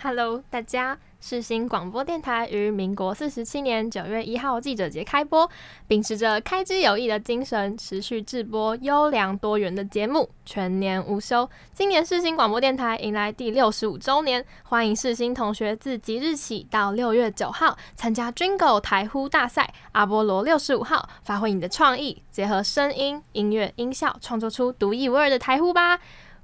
[0.00, 0.96] Hello，大家！
[1.20, 5.50] 世新广播电台于民国四十七年九月一号记者节开播，
[5.88, 11.50] 秉持着开机有益的精神，持续制播优良多元的节目，全年无休。
[11.72, 25.98] 今年世新广播电台迎来第六十五周年，欢迎世新同学自即日起到六月九号参加 Jingle 台呼大赛，阿波罗六十五号，发挥你的创意，结合声音、音乐、音效，创作出独一无二的台呼吧！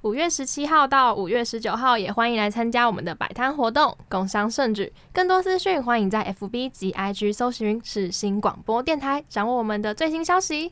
[0.05, 4.93] 五月十七号到五月十九号，也欢迎来参加我们的摆摊活动，共商盛举。
[5.11, 10.71] 更多资讯，欢迎在 FB 及 IG 搜寻“是新广播电台”，掌握我们的最新消息。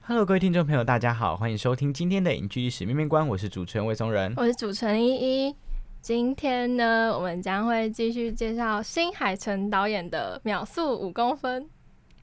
[0.00, 5.14] Hello，各位听众朋友，大家好，欢迎收听今天的影剧历史面面观，我是主持人魏松仁，我是主持人依
[5.46, 5.54] 依。
[6.00, 11.62] 今天呢，我们将会继续介绍新海诚导演的《秒速五公分》。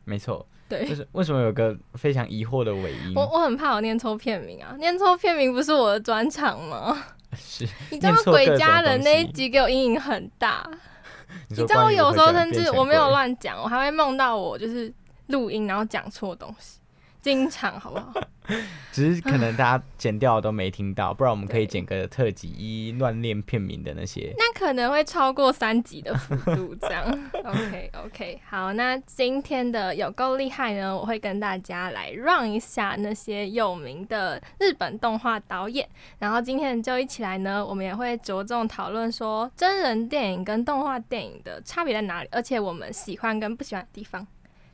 [0.04, 0.46] 没错。
[0.70, 3.14] 对，就是为什么有个非常疑惑的尾音？
[3.16, 6.96] 我我很怕我念错片名啊，念错片名不是我的专长吗？
[7.36, 10.70] 是， 你知道《鬼家人》那一集给我阴影很大。
[11.50, 14.92] 你知道我有时候甚至我没有乱讲，我还会梦到我就是
[15.28, 16.80] 录音然后讲错东西。
[17.22, 18.14] 经常好不好？
[18.92, 24.34] 只是可能大家剪掉都没听到，不然我们可以剪个特辑一乱练片名的那些。
[24.40, 27.06] 那可能会超过三集的幅度，这样。
[27.46, 30.98] OK OK，好，那今天的有够厉害呢？
[30.98, 44.26] 我会跟大家来 run 一下那些有名的日本动画导演，然后今天就一起来呢，我们也会着重讨论说真人电影跟动画电影的差别在哪里，而且我们喜欢跟不喜欢的地方。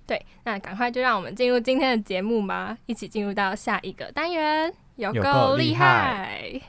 [0.08, 6.62] 对，那赶快就让我们进入今天的节目吧，一起进入到下一个单元，有够厉害！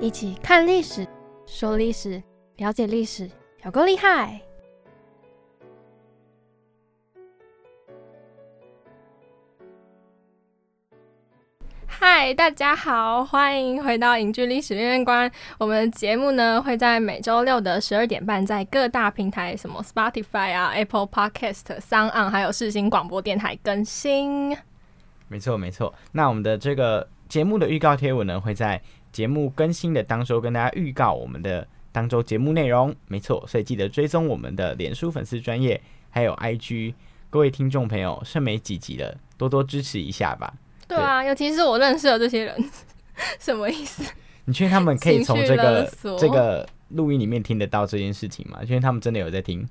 [0.00, 1.06] 一起看历史，
[1.46, 2.22] 说历史，
[2.56, 3.30] 了解历史，
[3.64, 4.42] 有够厉害！
[11.98, 15.30] 嗨，大家好，欢迎回到影剧历史面面观。
[15.56, 24.54] 我们的节目呢会在每周六的十二点半，在各大平台，什么 Spotify 啊、Apple Podcast、Sound 还有世新广播电台更新。
[25.28, 25.94] 没错，没错。
[26.12, 28.80] 那我们的这个节目的预告贴文呢，会在
[29.10, 32.94] 节目更新的当周跟大家预告我们的当周节目内容。
[33.08, 35.80] 没错，所以记得追踪我们的脸书粉丝专业，
[36.10, 36.92] 还有 IG。
[37.30, 40.52] 各位听众朋友，剩没几集了，多多支持一下吧。
[40.88, 42.70] 对啊，尤其是我认识的这些人，
[43.40, 44.02] 什么意思？
[44.44, 48.58] 你确定他们可以从这个这个录音里面听得到这件事情吗？
[48.60, 49.68] 确定他们真的有在听。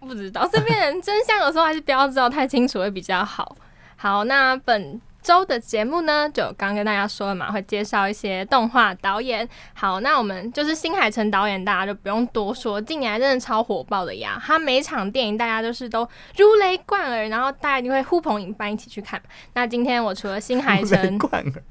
[0.00, 3.56] 不知道，这边人真相有时候还是不要知道太清楚会比较好。
[3.96, 5.00] 好，那本。
[5.22, 9.48] 周的节目呢，就刚跟大家说了嘛，会介绍一些动画导演。
[9.72, 14.40] 好，那我们就是新海诚导演，大家就不用多说，近年来真的超火爆的呀。
[14.44, 16.06] 他每场电影大家都是都
[16.36, 19.22] 如雷贯耳，然后大家一定会呼朋引伴一起去看。
[19.54, 21.62] 那今天我除了新海诚，贯耳，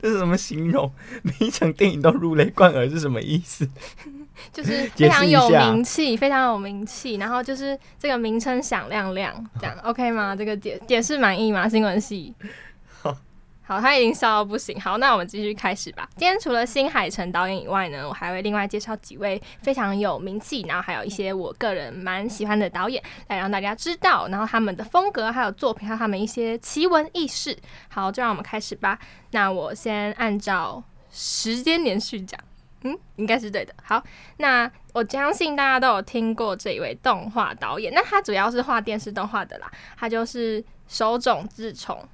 [0.00, 0.90] 这是什么形容？
[1.22, 3.68] 每一场电影都如雷贯耳是什么意思？
[4.52, 10.36] 就是非常有名气，非常有名气，然后就是这个名称响亮亮，这样 OK 吗？
[10.36, 11.66] 这个解解释满意吗？
[11.68, 12.34] 新闻系。
[13.68, 14.80] 好，他已经笑到不行。
[14.80, 16.08] 好，那我们继续开始吧。
[16.14, 27.58] 今天除了新海诚导演以外呢，我还会另外介绍几位非常有名气，然后还有一些我个人蛮喜欢的导演，来让大家知道，然后他们的风格还有作品，还有他们一些奇闻异事。
[27.88, 28.96] 好，就让我们开始吧。
[29.32, 30.80] 那我先按照
[31.10, 32.40] 时间连续讲，
[32.82, 33.74] 嗯，应该是对的。
[33.82, 34.00] 好，
[34.36, 39.68] 那我相信大家都有听过这一位动画导演，那他主要是画电视动画的啦，
[39.98, 42.08] 他就是手冢治虫。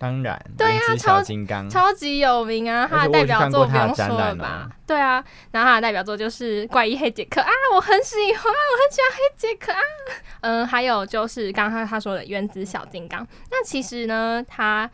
[0.00, 2.88] 当然，对啊，超金刚超级有名啊！
[2.90, 4.70] 他的代表作不用说了吧？
[4.86, 9.78] 对啊，然后他的代表作就是《怪异黑杰克》啊，我很喜欢，我很喜欢黑杰克啊。
[10.40, 13.22] 嗯，还有就是刚刚他说的《原子小金刚》。
[13.50, 14.90] 那其实呢，他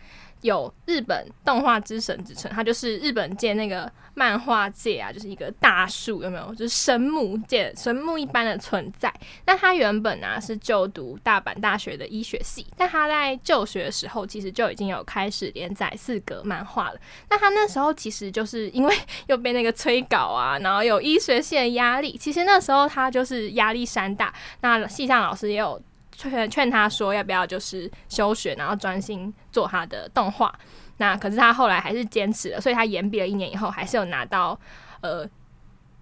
[0.46, 6.54] 有日本动画之神之称，他就是日本界那个漫画界啊，就是一个大树，有没有？
[6.54, 9.12] 就是神木界神木一般的存在。
[9.44, 16.98] 那他原本啊是就读大阪大学的医学系，但他在就学的时候，其实就已经有开始连载四格漫画了。
[17.28, 18.96] 那他那时候其实就是因为
[19.26, 24.32] 又被那个催稿啊，然后有医学系的压力，其实那时候他就是压力山大。
[24.60, 25.82] 那系上老师也有。
[26.16, 30.58] 劝劝他说要不要就是休学，然后专心做他的动画。
[30.96, 34.58] 那可是他后来还是坚持了，所以他延毕了一年以后，还是有拿到
[35.02, 35.28] 呃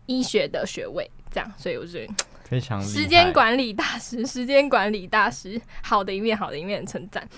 [0.06, 1.10] 医学的学位。
[1.32, 2.14] 这样，所以我觉得
[2.44, 7.28] 非常时间管理大师，时间管理大师，好的一面，好的一面称赞。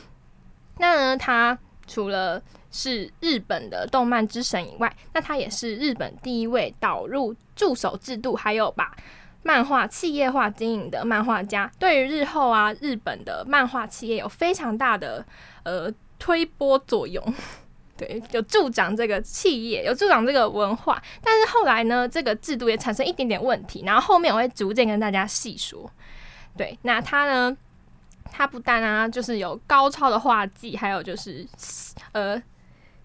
[0.77, 8.95] 那呢，他除了是日本的动漫之神以外，那他也是日本第一位导入助手制度，还有把。
[9.43, 15.25] 漫画企业化经营的漫画家，对于日后啊日本的漫画企业有非常大的
[15.63, 17.23] 呃推波作用，
[17.97, 21.01] 对，有助长这个企业，有助长这个文化。
[21.23, 25.91] 但是后来呢，这个制度也产生一点点问题，然后后面我会逐渐跟大家细说。
[26.57, 27.57] 对，那他呢，
[28.33, 31.47] 他不但啊就是有高超的画技，还有就是
[32.13, 32.43] 呃。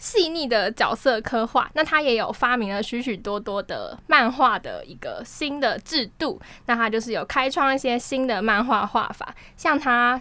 [0.01, 10.19] 细腻的角色刻画，那他也有发明了许许多多的漫画的一个新的制度，那他就是有开创一些新的漫画画法，像他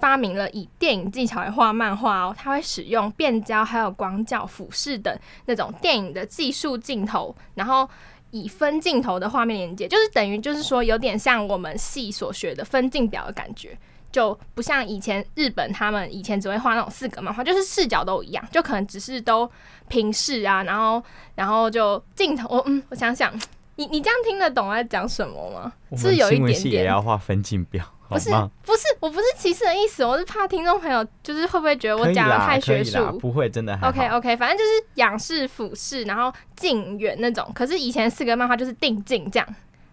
[0.00, 5.16] 发明了以电影技巧来画漫画哦，他会使用变焦还有广角俯视等
[5.46, 7.88] 那种电影的技术镜头，然后
[8.32, 13.78] 以分镜头的画面连接，就是等于就是说有点像我们系所学的分镜表的感觉。
[14.12, 19.50] 就不像以前日本，他们以前只会画那种四格漫画，就是视角都一样，就可能只是都
[19.88, 21.02] 平视啊，然后
[21.34, 23.32] 然后就镜头，我嗯，我想想，
[23.76, 25.72] 你你这样听得懂我在讲什么吗？
[25.96, 28.30] 是有一点点也要画分镜表，不是
[28.64, 33.18] 不是，我不是歧视的意思，我是怕听众朋友就是会不会觉得我讲的太学术？
[33.18, 33.78] 不会，真的。
[33.82, 37.48] OK OK，反正就是仰视、俯视，然后近远那种。
[37.54, 39.46] 可是以前四格漫画就是定镜这样。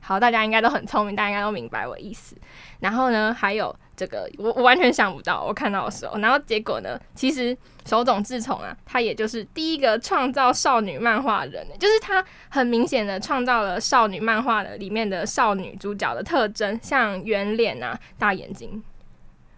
[0.07, 2.36] 好，大家应该都很聪明，大家应该都明白我意思。
[2.80, 3.75] 然后呢，还有。
[3.98, 7.00] 这个我我完全想不到，我看到的时候，然后结果呢？
[7.15, 18.83] 其实手冢治虫啊，他也就是第一个创造少女漫画人，就是他很明显的创造了少女漫画的里面的少女主角的特征，像圆脸啊、大眼睛，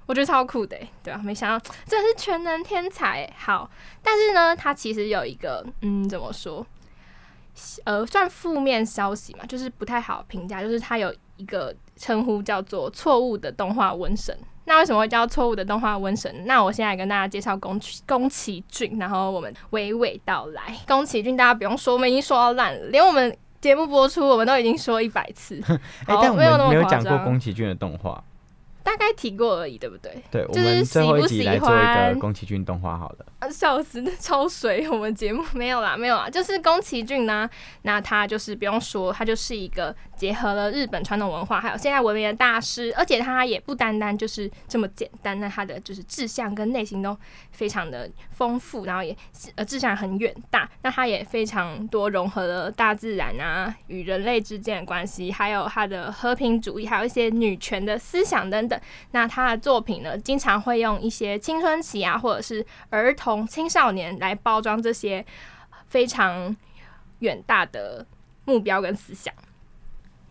[0.06, 1.20] 我觉得超酷的，对吧？
[1.22, 3.30] 没想到真的是全能天才。
[3.38, 3.70] 好，
[4.02, 6.66] 但是呢，他其实有一个嗯，怎么说？
[7.86, 11.76] 呃，算负面消息嘛，就是不太好评价，就是他有一个。
[12.02, 14.34] 称呼叫做错误的动画瘟神，
[14.64, 16.34] 那为什么会叫错误的动画瘟神？
[16.46, 20.74] 那我现在跟大家介绍宫崎宫崎骏，然后我们娓娓道来。
[20.88, 25.62] 宫崎骏大家不用说，我们已经说到烂了，连我们节目播出，我们都已经说一百次。
[26.08, 28.24] 哎，但我们没有讲过宫崎骏的动画。
[28.90, 30.12] 大概提过而已，对不对？
[30.32, 33.26] 对，我们最后一集来做一个宫崎骏动画好了。
[33.38, 34.90] 啊，笑死，超水！
[34.90, 37.48] 我们节目没有啦，没有啦，就是宫崎骏呢，
[37.84, 47.16] 那他就是不用说，他就是一个结合了日本传统文化还有现代文明的大师，而且他也不单单就是这么简单，那他的就是志向跟内心都
[47.52, 49.16] 非常的丰富，然后也
[49.56, 58.79] 呃志向很远大，那他也非常多融合了大自然啊与人类之间的关系，还有他的和平主义，还有一些女权的思想等等。
[59.12, 65.26] 那他的作品呢，经常会用一些青春期啊，或者是儿童、青少年来包装这些
[65.88, 66.56] 非常
[67.20, 68.06] 远大的
[68.46, 69.34] 目标跟思想。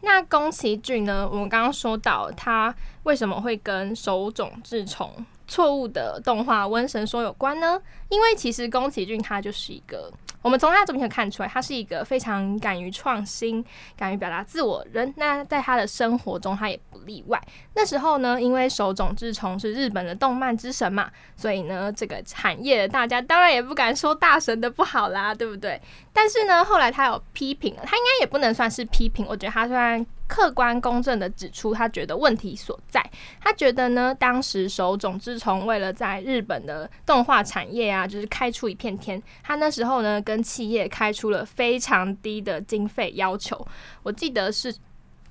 [0.01, 7.81] 那宫崎骏呢，我们刚刚说到他为什么会跟手冢治虫错误的动画《瘟神》说有关呢？
[8.09, 10.13] 因为其实宫崎骏他就是一个。
[10.43, 13.65] 我们从他作品可以看出来，他是一个非常敢于创新、
[13.97, 15.13] 敢于表达自我人。
[15.17, 17.43] 那在他的生活中，他也不例外。
[17.75, 25.81] 那时候呢，因为手冢治虫是日本的动漫之神嘛，所以呢，这个产业大家当然也不敢说大神的不好啦，对不对？
[26.13, 29.27] 但是呢，后来他有批评，他应该也不能算是批评。
[29.29, 30.07] 我觉得他算。
[30.29, 33.03] 客观公正的指出他觉得问题所在。
[33.41, 43.67] 他觉得呢，当时手冢治虫为了在日本的动画产业啊，就是开出一片天，他那时候呢跟企业开出了非常低的经费要求。
[44.05, 44.73] 我记得是。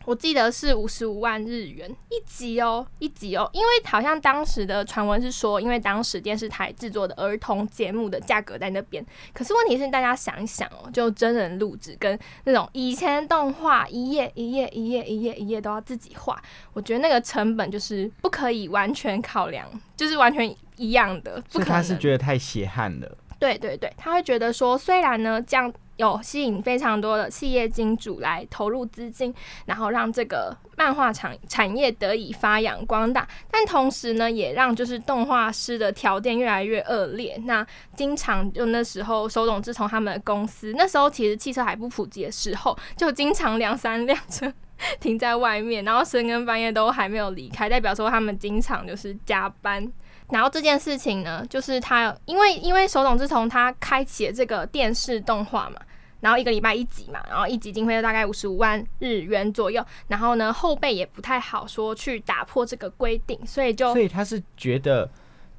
[0.08, 9.06] 我记得是五十五万日元一集哦，一集哦，因为好像当时的传闻是说，因为当时电视台制作的儿童节目的价格在那边。
[9.34, 21.44] 可是问题是，大家想一想哦，就真人录制跟那种以前动画一页一页一页一页一页都要自己画，我觉得那个成本就是不可以完全考量，就是完全一样的。
[21.50, 23.18] 所以他是觉得太血汗了。
[23.38, 25.70] 对对对，他会觉得说，虽然呢这样。
[25.98, 29.34] 有吸引非常多的企业金主来投入资金，
[29.66, 33.28] 然后让这个漫画产产业得以发扬光大。
[33.52, 37.36] 但同时呢，也让就是动画师的条件越来越恶劣。
[37.46, 44.52] 那经常就那时候手冢治虫他们的公司，那时候其实汽车还不普及的时候，就经常两三辆车
[45.00, 49.92] 停在外面，然后深更半夜都还没有离开，代表说他们经常就是加班。
[50.30, 55.80] 然后这件事情呢，就是他因为因为手冢治虫他开启了这个电视动画嘛，
[56.20, 65.10] 然后一个礼拜一集嘛，然后一集经费大概五十五万日元左右，然后呢后辈也不太好说去打破这个规定，所以就所以他是觉得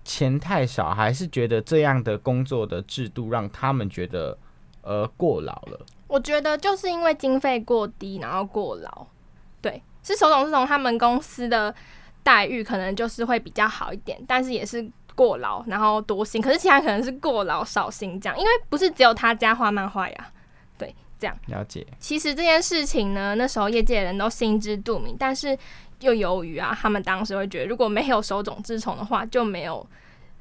[0.05, 4.37] 钱太少，还是觉得这样的工作的制度让他们觉得
[4.83, 5.81] 呃过劳了？
[6.09, 9.07] 我觉得就是因为经费过低，然后过劳，
[9.63, 11.75] 对，是手冢治虫他们公司的。
[12.23, 16.41] 待遇可能就是会比较好一点，但是也是过劳，然后多薪。
[16.41, 20.33] 可是其他可能是过劳少薪这样，因为不是只有他家画漫画呀。
[20.77, 21.87] 对，这样了解。
[21.99, 25.57] 其实这件事情呢，那时候业界人都心知肚明，但是
[26.01, 29.87] 又由于啊，他们当时会觉得如果没有手冢治虫的话，就没有。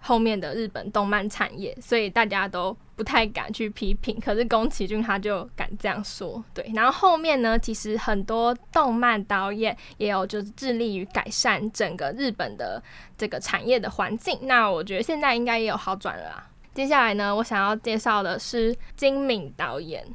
[0.07, 4.17] 后面的日本动漫产业，所以大家都不太敢去批评。
[4.21, 6.71] 可是宫崎骏他就敢这样说，对。
[6.73, 12.81] 然后后面呢，其实很多动漫导演也有就是致力于改善整个日本的
[13.17, 14.39] 这个产业的环境。
[14.43, 16.49] 那我觉得现在应该也有好转了啦。
[16.73, 20.07] 接下来呢，我想要介绍的是金敏导演，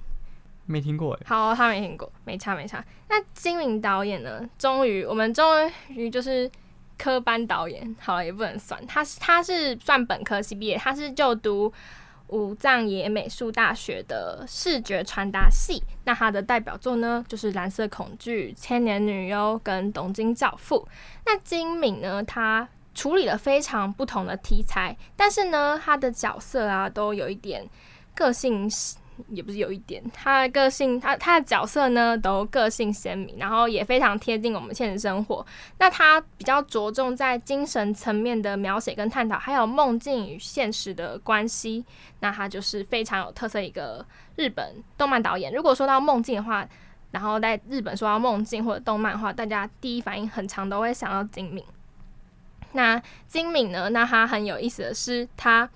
[0.64, 1.20] 没听过哎。
[1.26, 2.82] 好，他没听过，没差没差。
[3.10, 6.50] 那金敏导演呢，终于我们终于就是。
[7.02, 11.72] 科班导演好了也不能算，他是他是算本科系毕业，他是就读
[12.28, 15.82] 武藏野美术大学的视觉传达系。
[16.04, 20.86] 那他的代表作呢，就是《蓝色恐惧》《千年女优》跟《东京教父》。
[21.26, 27.68] 那金敏呢，他处理了非常不同的题材，但是呢，他的角色啊都有一点
[28.14, 28.70] 个性。
[29.28, 35.46] 也不是有一点，他的个性，他他的角色呢都个性鲜明，然后也非常贴近我们现实生活。
[35.78, 41.84] 那他比较着重在精神层面的描写跟探讨，还有梦境与现实的关系。
[42.20, 44.04] 那他就是非常有特色一个
[44.36, 45.52] 日本动漫导演。
[45.52, 46.66] 如果说到梦境的话，
[47.10, 51.62] 然后在日本说到梦境或者动漫的话，大家第一反应很常都会想到金敏。
[52.72, 53.90] 那金敏呢？
[53.90, 55.68] 那他很有意思的是，他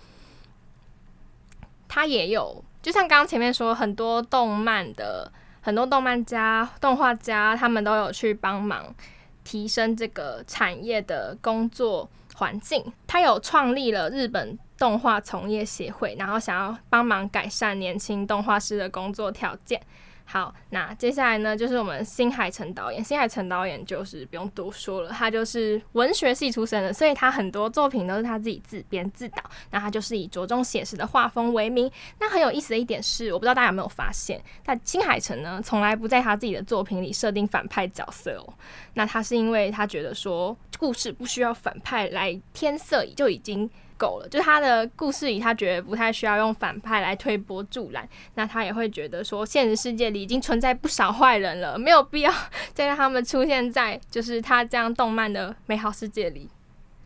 [1.87, 2.65] 他也有。
[2.87, 5.29] 就像刚刚前面说，很多动漫的
[5.61, 8.95] 很多动漫家、动画家，他们都有去帮忙
[9.43, 12.85] 提升这个产业的工作环境。
[13.05, 19.83] 他有创立了日本动画从业协会，然后想要帮忙改善年轻动画师的工作条件。
[20.29, 23.03] 好，那接下来呢，就是我们新海诚导演。
[23.03, 29.43] 新海诚导演就是不用多说了，他就是文学系出身的，所以他很多作品都是他自己自编自导。
[29.71, 31.89] 那他就是以着重写实的画风为名。
[32.19, 38.55] 那很有意思的一点是，我不知道大家有没有发现，但新海诚呢，从来不在他自己的作品里设定反派角色哦。
[38.95, 43.71] 那他是因为他觉得说，故事不需要反派来添色，就已经。
[43.99, 48.09] 够了，就他的故事里，他觉得不太需要用反派来推波助澜。
[48.35, 52.33] 那他也会觉得说，现实世界里已经存在不少坏人了，没有必要
[52.75, 56.49] 再让他们出现在就是他这样动漫的美好世界里。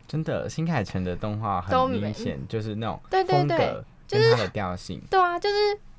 [0.07, 5.01] 真的，新海诚的动画很明显就是那种对对对，就是他的调性。
[5.09, 5.55] 对啊，就是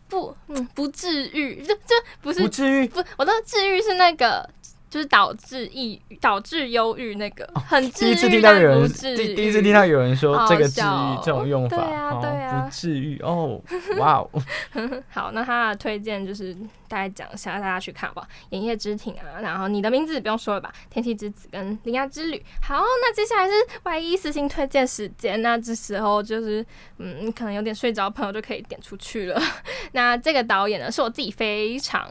[0.08, 4.48] 不嗯不治愈，就就不是不治愈，不，我的治愈是那个。
[4.92, 13.58] 就是导致抑导致忧郁那个 很治愈，人第第一次听到有人说这个治愈这种用法，对啊对啊，不治愈哦，
[13.96, 14.28] 哇哦，
[15.08, 16.54] 好，那他的推荐就是
[16.88, 22.36] 大概讲一下，大家去看吧，《炎夜之庭》啊，然后你的名字不用说了吧，《天气之子》跟《铃芽之旅》。
[22.60, 26.62] 好，那接下来是 Y 一私信推荐时间，那这时候就是
[26.98, 29.40] 嗯，可能有点睡着朋友就可以点出去了。
[29.92, 32.06] 那这个导演呢，是我自己非常。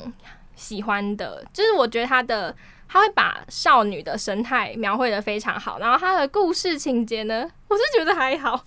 [0.62, 2.56] 喜欢的，就是我觉得他的
[2.88, 8.64] 他会把少女的神态描绘的非常好，然后他的故事情节呢， 我是觉得还好。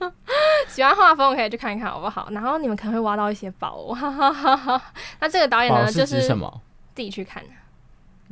[0.66, 2.28] 喜欢画风可以去看一看，好不好？
[2.30, 4.82] 然后你们可能会挖到一些宝，哈哈哈哈。
[5.20, 6.50] 那这个导演呢，就是什么？
[6.94, 7.44] 自己去看。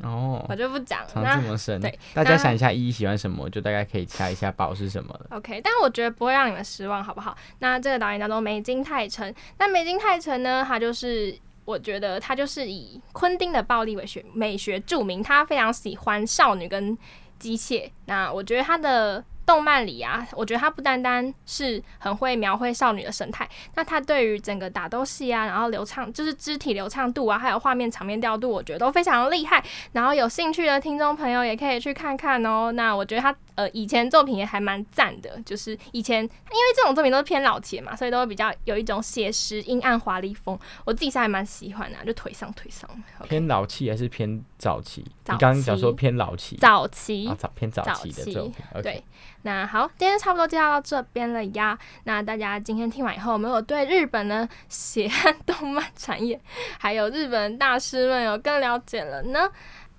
[0.01, 1.05] 哦，我就不讲。
[1.07, 5.27] 藏这么深，对，大家想一下，一喜欢什么，就大概可以猜一下宝是什么了。
[5.37, 7.37] OK，但我觉得不会让你们失望，好不好？
[7.59, 9.31] 那这个导演叫做美金泰成。
[9.59, 11.37] 那美金泰成呢，他就是。
[11.69, 16.97] 我觉得他就是以昆汀的暴力美学美学著名，他非常喜欢少女跟
[17.37, 17.87] 机械。
[18.05, 29.63] 那我觉得他的动漫里啊，我觉得他不单单是很会描绘少女的神态，那他对于整个打斗戏啊，然后流畅就是肢体流畅度啊，还有画面场面调度，我觉得都非常厉害。
[29.93, 32.71] 然后有兴趣的听众朋友也可以去看看哦。
[32.71, 33.35] 那我觉得他。
[33.55, 40.57] 呃以前作品也还蛮赞的，就是以前因为这种作品都是偏老气嘛，所以都会比较有一种写实、阴暗、华丽风。
[40.85, 42.89] 我自己是还蛮喜欢的，就腿上腿上。
[43.27, 45.01] 偏老气还是偏早期？
[45.01, 48.53] 你刚刚讲说偏老气，早期啊，早偏早期的作品。
[48.81, 49.03] 对，
[49.43, 51.77] 那好，今天差不多介绍到这边了呀。
[52.03, 56.39] 那大家今天听完以后，有没有对日本的血汗动漫产业，
[56.77, 59.49] 还有日本大师们有更了解了呢？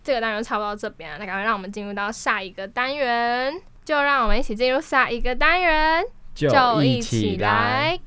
[0.04, 3.54] 这个单元差不多到这边了，那赶快让我们进入到下一个单元，
[3.84, 6.04] 就让我们一起进入下一个单元，
[6.34, 7.98] 就一起来，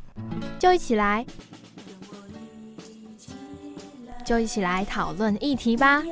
[0.59, 1.25] 就一起来，
[4.25, 6.03] 就一起来讨论议题吧。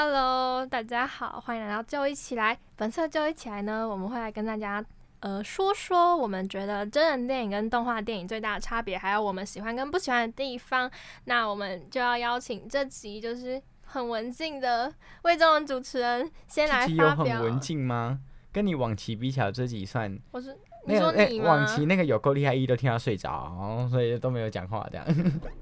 [0.00, 2.56] Hello，大家好，欢迎来到就一起来。
[2.76, 4.82] 本次就一起来呢，我们会来跟大家
[5.18, 10.88] 呃说说我们觉得真人电影跟动画电影最大的差别，还有我们喜欢跟不喜欢的地方。
[11.24, 17.38] 那我们就要邀请这集就是很文静的魏中文主持人先来发表。
[17.40, 18.20] 很文静吗？
[18.52, 20.56] 跟你往期比起来，这集算我是
[20.88, 25.06] 你说你往期那个有够厉害，一都听他睡着，所以都没有讲话这样。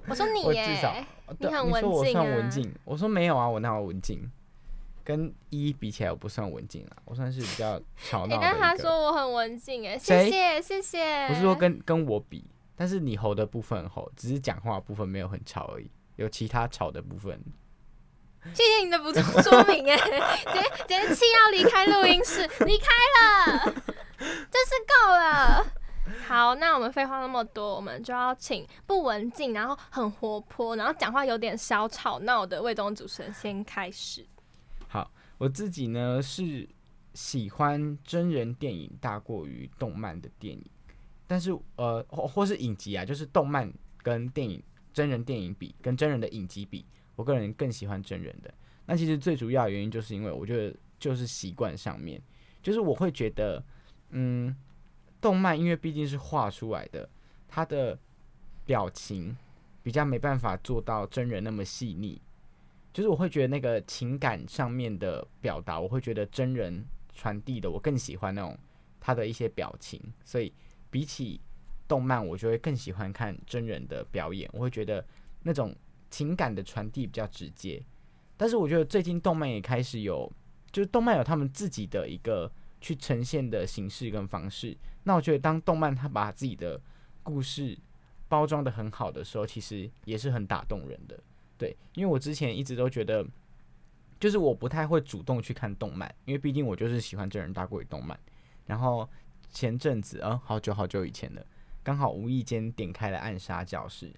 [0.08, 1.04] 我说你 耶。
[1.40, 1.90] 你很文静啊！
[1.90, 4.30] 我算文静，我说没有啊，我哪有文静？
[5.02, 11.26] 跟一比起来，我不算文静啊，我算是比较吵闹的但他说我很文静，哎，谢谢谢谢。
[11.26, 12.44] 不是说跟跟我比，
[12.76, 17.42] 但是你吼的部分吼，只是讲话部分没有很吵而已，有其他吵的部分。
[18.54, 23.95] 谢谢你的补充说明， 哎，直接直接气要离开录音室，离开了，真
[24.50, 25.66] 真是够了。
[26.24, 34.24] 好，那我们废话那么多，我们就要请不文静，然后很活泼，然后讲话有点小吵闹的魏东主持人先开始。
[34.86, 36.68] 好，我自己呢是
[37.12, 40.64] 喜欢真人电影大过于动漫的电影，
[41.26, 48.54] 但是呃或或是影集啊，就是动漫跟电影真人电影比，跟真人的影集比，我个人更喜欢真人的。
[48.86, 52.22] 那其实最主要的原因就是因为我觉得就是习惯上面，
[52.62, 53.60] 就是我会觉得
[54.10, 54.56] 嗯。
[55.18, 57.08] 动漫因为毕竟是画出来的，
[57.48, 57.98] 它的
[58.64, 59.36] 表情
[59.82, 62.20] 比较没办法做到真人那么细腻，
[62.92, 68.56] 就是我会觉得那个情感上面的表达，我会觉得真人传递的我更喜欢那种
[69.00, 70.52] 他的一些表情，所以
[70.90, 71.40] 比起
[71.88, 75.04] 动漫，我就会更喜欢看真人的表演，我会觉得
[75.42, 75.74] 那种
[76.08, 77.82] 情感的传递比较直接。
[78.36, 80.30] 但是我觉得最近动漫也开始有，
[80.70, 82.52] 就是动漫有他们自己的一个。
[82.86, 86.80] 去呈现的形式跟方式，那我觉得当动漫它把自己的
[87.24, 87.76] 故事
[88.28, 91.18] 包装的很好的时候，其实也是很打动人的。
[91.58, 93.26] 对，因为我之前一直都觉得，
[94.20, 98.16] 就是我不太会主动去看动漫，因为毕竟我就是喜欢真人大过于动漫。
[98.66, 99.08] 然后
[99.50, 101.44] 前阵子，嗯，好久好久以前了，
[101.82, 104.10] 刚好无意间点开了《暗杀教室》，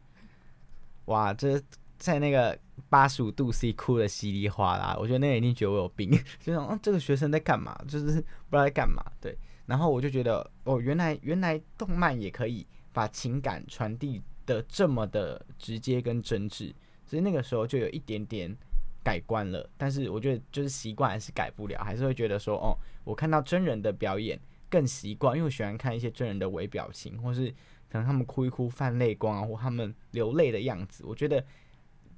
[1.06, 1.58] 哇，这。
[1.98, 2.56] 在那个
[2.88, 7.76] 八十五度 C 哭的稀里哗啦，我觉得那个一定觉得我有病， 就想啊，这个学生在干嘛？
[7.88, 9.02] 就是不知道在干嘛。
[9.20, 16.72] 对，然后我就觉得哦，原来原来动漫也可以把情感传递的这么的直接跟真挚，
[17.04, 18.56] 所以那个时候就有一点点
[19.02, 19.68] 改观了。
[19.76, 24.38] 但是我觉得就是习惯还是改不了，还是会觉得说哦，我看到真人的表演
[24.70, 27.50] 更习惯，因为我喜欢看一些真人的微表情，或是
[27.90, 31.44] 可能他们哭一哭泛泪光啊，或他们流泪的样子，我觉得。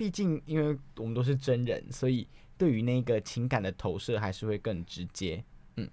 [0.01, 5.45] 毕竟，因为我们都是真人，所以对于那个情感的投射还是会更直接。
[5.77, 5.87] 嗯，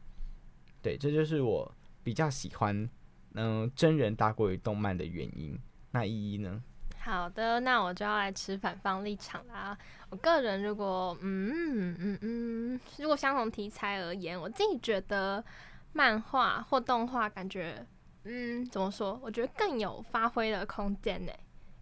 [0.81, 1.69] 对，这就是我
[2.05, 2.89] 比较喜欢
[3.33, 5.59] 嗯真人大过于动漫的原因。
[5.91, 6.63] 那依依呢？
[6.99, 9.77] 好的，那我就要来持反方立场啦。
[10.09, 15.43] 我个人如果嗯嗯嗯，如果相同题材而言，我自己觉得
[15.91, 17.85] 漫画或动画感觉
[18.23, 19.19] 嗯怎么说？
[19.21, 21.31] 我觉得更有发挥的空间呢。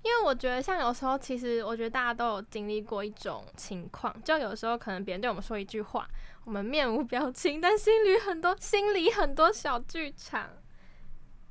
[0.05, 6.07] 因为我觉得，像有时候，其实我觉得大家都有经历过一种情况，就有时候可能别人对我们说一句话，
[6.43, 10.47] 我们面无表情，但心里很多心里很多小剧场，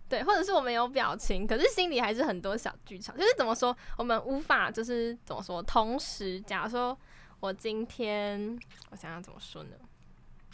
[0.08, 3.16] 对，或者是我们有表情，可是心里还是很多小剧场。
[3.18, 6.96] 就是怎么说，我们无法就是怎么说，同时，假如说
[7.40, 8.56] 我今天，
[8.92, 9.70] 我想想怎么说呢？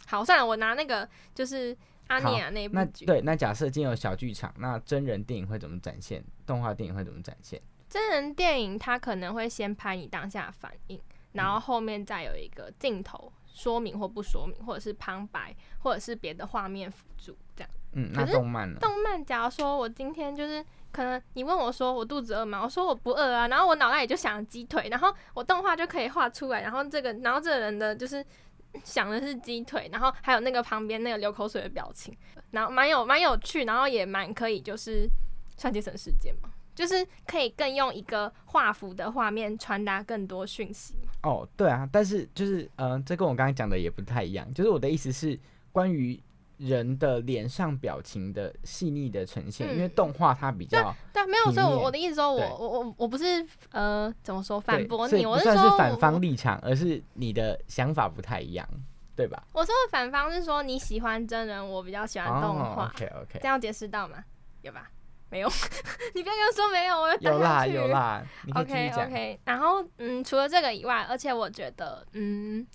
[0.07, 6.23] 好，算了，我拿那个就是阿尼亚那部那对，那假设今天有小剧场，那真人电影会怎么展现？
[6.47, 7.61] 动画电影会怎么展现？
[7.91, 10.97] 真人电影它可能会先拍你当下反应，
[11.33, 17.69] 然后后面再有一个镜头说明或不说明，或者是旁白，或者是别的画面辅助这样。
[17.91, 18.79] 嗯，那动漫呢？
[18.79, 22.61] 动漫，假如说我今天就是可能你问我说我肚子饿吗？
[22.63, 28.25] 我说我不饿啊，然后我脑袋里就想鸡腿，然后我动画就可以画出来，然后这个然后这个人的就是
[28.85, 32.17] 想的是鸡腿，然后还有那个旁边那个流口水的表情，
[32.51, 35.09] 然后蛮有蛮有趣，然后也蛮可以就是。
[35.57, 36.49] 算节省时间吗？
[36.73, 40.95] 就是可以更用一个画幅的画面传达更多讯息。
[41.23, 44.51] 哦，对啊，但是就是呃，这跟我刚刚讲的也不太一样。
[44.53, 45.39] 就是我的意思是
[45.71, 46.19] 关于
[46.57, 51.51] 人的脸上表情的细腻的呈现，因为动画它比较对，没有。
[51.51, 58.67] 所以我我的意思说，我我我我不是呃怎么说反驳你，我是说是反方立场，而是你的想法不太一样，
[59.15, 59.43] 对吧？
[59.53, 62.91] 我说的反方是说你喜欢真人，我比较喜欢动画。
[62.95, 64.23] OK OK，这样解释到吗？
[64.61, 64.89] 有吧？
[65.31, 65.49] 没有，
[66.13, 68.21] 你不要跟我说没有，我有啦有啦。
[68.53, 72.67] OK OK，然后嗯，除了这个以外，而且我觉得嗯，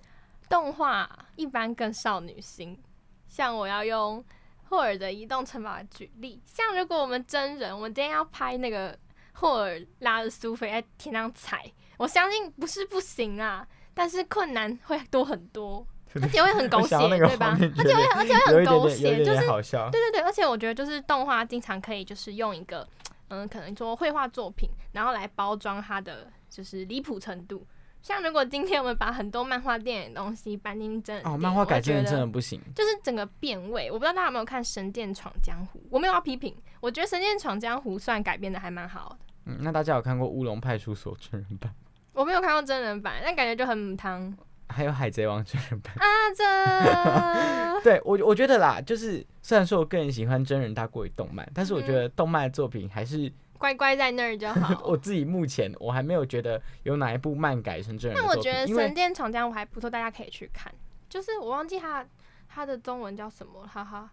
[0.48, 2.82] 动画一般更少女心。
[3.28, 4.24] 像我要用
[4.70, 8.98] 霍尔的移动城堡举例，像如果我们真人，我们今天要拍那个
[9.34, 15.86] 霍尔拉着苏菲在天上踩，我相信不是不行啊，但是困难会多很多。
[16.14, 17.56] 而且会很狗血，对吧？
[17.60, 20.20] 而且会而且会很狗血，就是对对对。
[20.22, 22.86] 而且我觉得就是动画经常可以就是用一个
[23.28, 27.66] 嗯，可能说绘画作品，然后来包装它的就是离谱程度。
[28.02, 33.90] 像如果今天我们把很多漫画电影东西搬进真哦，漫画改真的真的不行，就是整个变味。
[33.90, 39.18] 我不知道大家有没有看《神剑闯江湖》，我没有要批评，我觉得《神剑闯江湖》算改编的还蛮好的。
[39.46, 41.74] 嗯，那大家有看过《乌龙派出所》真人版？
[42.12, 44.32] 我没有看过真人版，但感觉就很母汤。
[44.68, 46.04] 还有《海贼王》真人版啊，
[46.36, 54.82] 这 对我我觉得啦，就是虽然说我个人喜欢真人大过于动漫，但是我觉得动漫的作品还是乖乖在那儿就好。
[54.84, 58.20] 我自己目前我还没有觉得有哪一部漫改成真人。
[58.20, 60.72] 但我觉得《神殿闯江湖》还不错，大家可以去看。
[61.08, 62.04] 就是我忘记它
[62.48, 64.10] 它的中文叫什么，哈哈。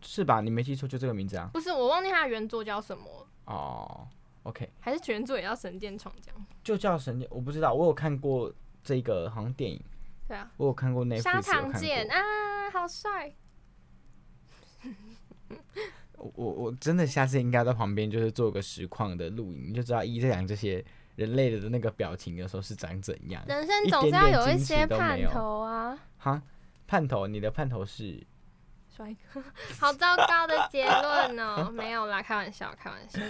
[0.00, 0.40] 是吧？
[0.40, 1.50] 你没记错，就这个名字啊？
[1.52, 3.04] 不是，我忘记它的原作叫什么。
[3.44, 4.08] 哦
[4.44, 4.68] ，OK。
[4.80, 6.40] 还是原作也叫《神殿闯江湖》？
[6.64, 8.52] 就叫《神殿》，我不知道，我有看过。
[8.82, 9.82] 这个好像电影，
[10.28, 13.34] 对啊，我有看过那沙场剑啊，好帅！
[16.16, 20.84] 我我我真的下次应该在旁边就是做个实况的录影，你就知道一在讲这些
[21.16, 23.44] 人类的那个表情的时候是长怎样。
[23.46, 25.98] 人生总是要有一些盼头啊！
[26.18, 26.42] 哈，
[26.86, 28.24] 盼头，你的盼头是
[28.88, 29.42] 帅哥？
[29.78, 31.70] 好糟糕的结论哦！
[31.72, 33.20] 没有啦，开玩笑，开玩笑。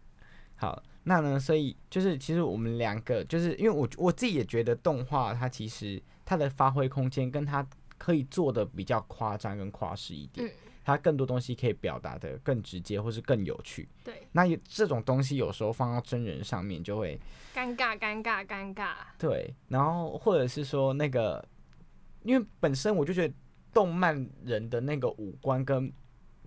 [0.56, 0.82] 好。
[1.08, 1.40] 那呢？
[1.40, 7.66] 所以就是，其实我们两个就是，因为我我自己也觉得动画它其实它的发挥空间跟它
[7.96, 10.48] 可以做的比较夸张跟夸饰一点，
[10.84, 13.88] 它更多东西可以表达的更直接或是更有趣。
[14.04, 17.18] 对，那这种东西有时候放到真人上面就会
[17.54, 18.92] 尴尬，尴尬，尴尬。
[19.18, 21.42] 对，然后或者是说那个，
[22.22, 23.34] 因为本身我就觉得
[23.72, 25.90] 动漫人的那个五官跟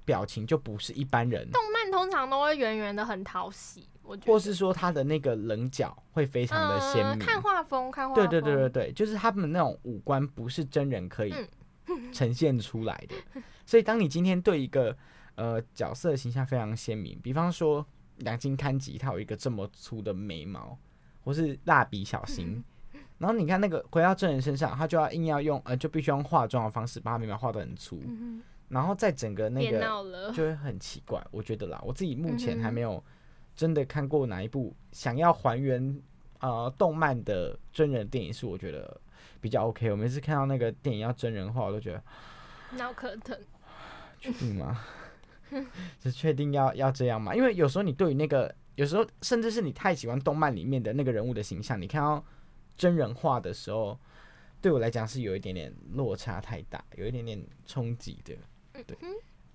[0.05, 3.87] 表情就不是一般人，动漫通常都会圆圆的，很讨喜。
[4.25, 11.33] 或是说他的那个棱角会非常的鲜明，看画风，看画风，对对对对对，就是他们那种五官不是真人可以
[12.11, 13.41] 呈现出来的。
[13.65, 14.95] 所以当你今天对一个
[15.35, 17.85] 呃角色形象非常鲜明，比方说
[18.17, 20.77] 两金刊吉，他有一个这么粗的眉毛，
[21.23, 22.63] 或是蜡笔小新，
[23.17, 28.01] 然后你看那个回到真人身上，他就要硬要用呃就必须用化妆的方式把他眉毛画的很粗，
[28.67, 29.79] 然后在整个那个
[30.33, 31.25] 就会很奇怪。
[31.31, 33.03] 我觉得啦，我自己目前还没有。
[33.61, 36.01] 真的看过哪一部想要还原
[36.39, 38.99] 呃动漫的真人电影是我觉得
[39.39, 39.91] 比较 OK。
[39.91, 42.03] 我每次看到那个电影要真人化，我都觉得
[42.75, 43.39] 脑壳疼。
[44.19, 44.83] 确定吗？
[46.01, 47.35] 是确定要要这样吗？
[47.35, 52.25] 因为有时候你对于那个，有时候甚至是你太喜欢动漫里面的那个人物的形象，你看到
[52.75, 53.95] 真人化的时候，
[54.59, 58.35] 对我来讲是有一点点落差太大，有一点点冲击的。
[58.83, 58.97] 对，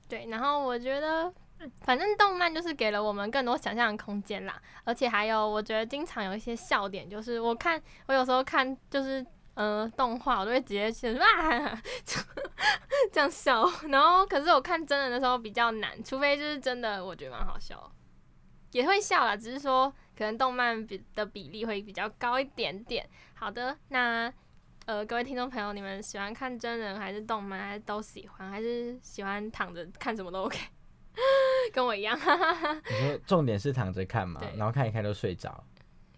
[0.09, 0.27] 对。
[0.27, 1.35] 然后我觉得。
[1.83, 11.83] 反正动漫就是给了我们更多想象的空间啦，而且还有我觉得经常有一些笑点，就是我看我有时候看就是呃动画，我都会直接去啊
[13.11, 17.91] 这样笑，然后可是我看真人的时候比较难，除非就是真的我觉得蛮好笑，
[18.73, 23.09] 也会笑啦，只是说可能动漫比的比例会比较高一点点。
[23.35, 24.33] 好的，那
[24.85, 30.59] 呃各位听众朋友，你们喜欢看真人还是动漫，还是都喜欢，还是喜欢躺着看什么都 OK？
[31.73, 35.65] 跟我一样，你说重点是躺着看嘛，然后看一看就睡着。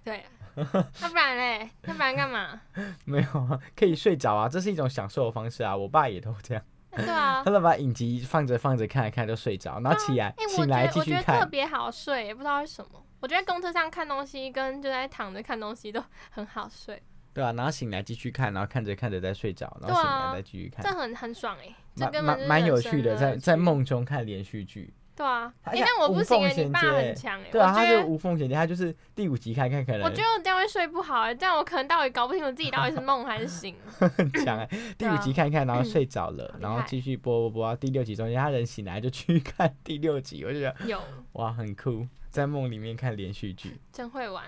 [0.05, 1.71] 对，那不然嘞？
[1.83, 2.61] 那不然干嘛？
[3.05, 5.77] 没有啊，可以睡着啊，这是一种享受的方式啊。
[5.77, 6.63] 我爸也都这样。
[6.91, 11.41] 对啊，他都把影集放着放着看一看就睡着，然后起来醒来继续看。
[11.41, 13.05] 特别好睡，也不知道为什么。
[13.21, 17.03] 我觉得公车上看东西跟就在躺着看东西都很好睡。
[17.35, 24.93] 对啊，然后醒来继续看，然后看着看着再睡着，然后醒来再继续看，这很很爽哎，蛮蛮蛮有趣的，在在梦中看连续剧。
[25.15, 28.07] 对啊，他哎、那我不行哎、你爸很强哎、对啊，他就。
[28.07, 33.75] 无缝衔接，他就是第五集看看可能我觉得我这样会睡不好哎、这样我可能到底搞不清楚自己到底是梦还是醒。
[33.99, 34.69] 很强哎。
[34.97, 43.81] 第五集看一看，然后睡着了，害然后继续播播播到第六集中间，他人醒来就去看第六集，我就觉得有，哇很酷，在梦里面看连续剧。
[43.93, 44.45] 真会玩。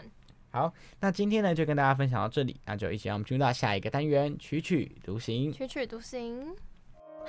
[0.52, 5.52] 好，那今天呢就跟大家分享到这里，那就一起让我们进入到下一个单元，曲曲独行。
[5.52, 6.56] 曲曲独行。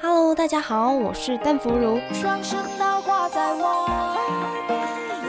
[0.01, 1.99] Hello，大家好，我是邓福如。
[2.13, 4.79] 双声道挂在我耳边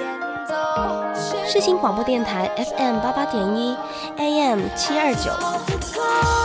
[0.01, 3.77] 演奏，世新广播电台 FM 八八点一
[4.17, 6.42] ，AM 七二九。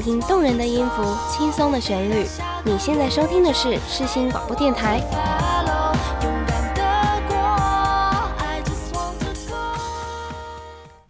[0.00, 2.26] 聆听动人的音符，轻松的旋律。
[2.64, 4.98] 你现在收听的是世新广播电台。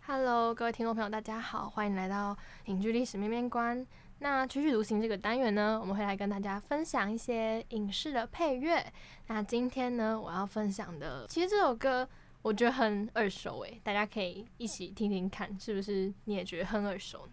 [0.05, 3.87] Hello，各位听众朋友，大家好，欢迎来到影剧历史面面观。
[4.18, 8.85] 那曲曲独行这个单元呢，我们会来跟大家分享一些影视的配乐。
[9.29, 12.09] 那今天呢，我要分享的，其实这首歌
[12.42, 17.29] 我觉得很耳熟诶，大家可以一起听听看，是不是你也觉得很耳熟？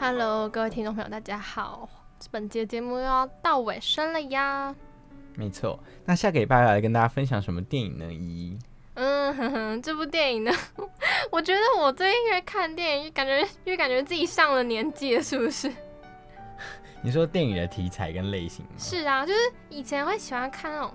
[0.00, 1.88] Hello，各位听众朋友，大家好。
[2.30, 4.72] 本节节目又要到尾声了呀。
[5.34, 8.12] 没错，那下个礼拜要来跟大家分享什么电影呢？
[8.12, 8.56] 一
[8.94, 10.52] 嗯哼哼，这部电影呢，
[11.32, 15.68] 我觉得我最近越看电影，越感觉越感觉自己上了年纪了，是不是？
[17.02, 18.70] 你说电影的题材跟类型吗？
[18.78, 20.92] 是啊，就是以前会喜欢看那种，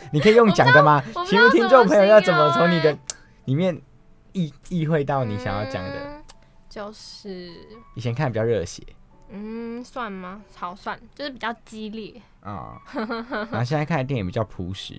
[0.12, 2.94] 你可以用讲的吗请问听众朋友要怎么从你的
[3.46, 3.80] 里面
[4.32, 5.94] 意意会到你想要讲的？
[5.94, 6.17] 嗯
[6.68, 7.52] 就是
[7.94, 8.82] 以前看比较热血
[9.30, 10.42] 嗯，算吗？
[10.54, 12.20] 好算，就是比较激烈。
[12.40, 14.94] 啊，然后现在看的电影比较朴实。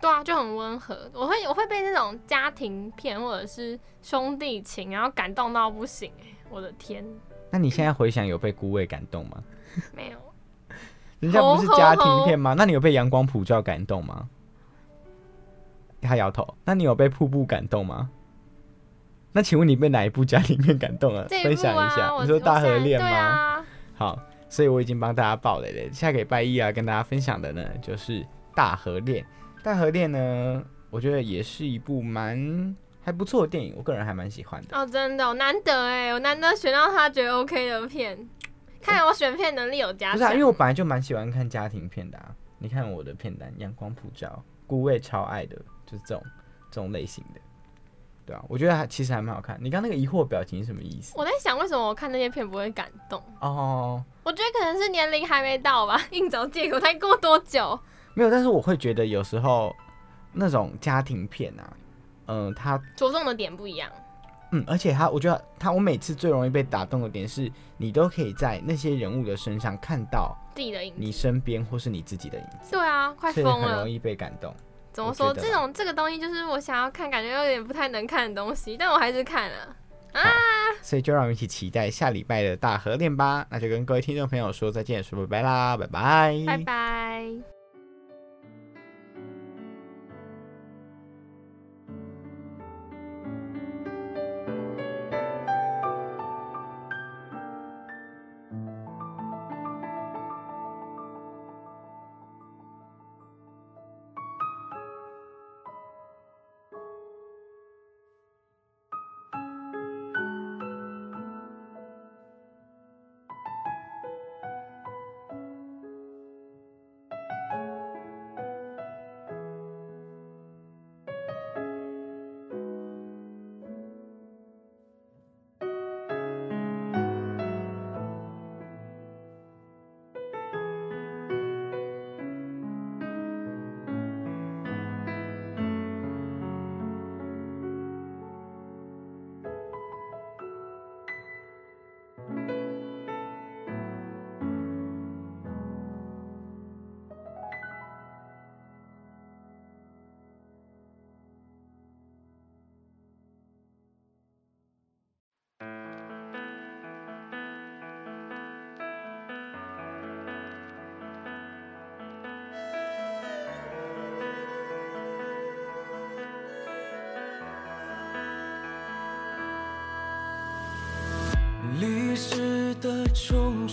[0.00, 1.10] 对啊，就很温和。
[1.12, 7.04] 我会我会被那种家庭片或者是兄弟情，然后感动到不行哎、我的天，
[7.50, 9.42] 那你现在回想有被孤味感动吗？
[9.94, 10.18] 没有。
[11.18, 12.54] 人家不是家庭片吗？
[12.56, 14.28] 那你有被阳光普照感动吗？
[16.02, 16.54] 他摇头。
[16.64, 18.08] 那你有被瀑布感动吗？
[19.36, 21.28] 那请问你被哪一部家里面感动了？
[21.28, 22.10] 分享一下。
[22.22, 23.06] 你说大河恋吗？
[23.06, 24.18] 啊，好，
[24.48, 25.90] 所以我已经帮大家报了嘞。
[25.92, 28.22] 下个礼拜一啊，跟大家分享的呢就是
[28.54, 29.22] 《大河恋》。
[29.62, 34.74] 《大河恋》呢，我觉得也是一部蛮还不错的电影，我个人还蛮喜欢的。
[34.74, 38.16] 哦，真的、哦、难得哎，我难得选到他觉得 OK 的片，
[38.80, 42.34] 看来我选片能力有加不是啊，因为我本来就蛮喜欢看家庭片的啊。
[42.58, 46.24] 你看我的片单，阳光普照、孤味超爱的，就是这种
[46.70, 47.40] 这种类型的。
[48.26, 49.56] 对啊，我觉得还其实还蛮好看。
[49.60, 51.14] 你刚那个疑惑表情是什么意思？
[51.16, 53.22] 我在想，为什么我看那些片不会感动？
[53.40, 56.80] 哦，我觉得可能是年龄还没到吧，硬找借口。
[56.80, 57.78] 才过多久？
[58.14, 59.72] 没有，但是我会觉得有时候
[60.32, 61.72] 那种家庭片啊，
[62.26, 63.90] 嗯、它着重的点不一样。
[64.52, 71.10] 嗯，而且他，我觉得他，我每次最容易被打动的点是，你都可以在那些人物的身上看到自己的影子你。
[71.10, 73.90] 身边或是你自己的影子，对啊，快疯了很容。
[73.90, 74.54] 易被感动。
[74.96, 75.34] 怎么说？
[75.34, 79.76] 这种这个东西就是我想要看，感觉有点不太能看的东西，但我还是看了
[80.12, 80.22] 啊。
[80.80, 83.46] 所以就让我们一起期待下礼拜的大合恋吧。
[83.50, 87.65] 那就跟各位听众朋友说再见，说拜拜啦，拜拜，拜拜。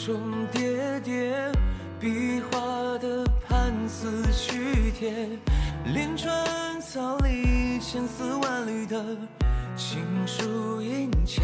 [0.06, 0.20] 重
[0.52, 1.50] 叠叠，
[1.98, 2.60] 壁画
[2.98, 5.30] 的判词去贴，
[5.86, 6.36] 连川
[6.82, 9.02] 草里千丝万缕的
[9.78, 11.44] 情书印切。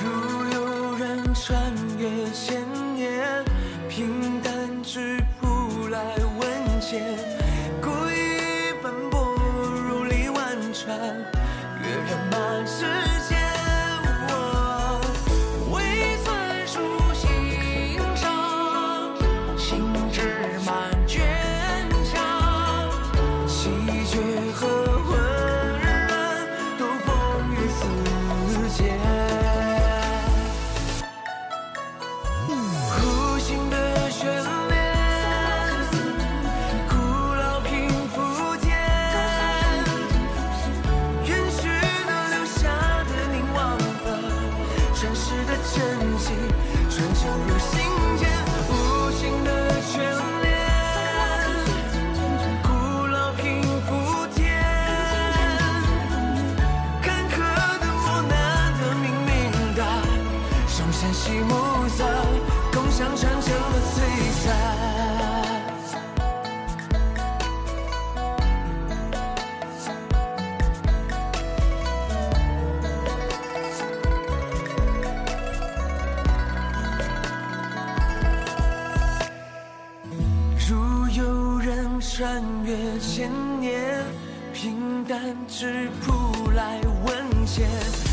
[0.00, 2.62] 如有人穿越千
[2.94, 3.44] 年，
[3.88, 6.00] 平淡质朴来
[6.38, 7.02] 问解，
[7.80, 9.34] 故意奔波
[9.88, 10.96] 如历万川，
[11.82, 13.11] 跃然满至。
[87.54, 88.11] chance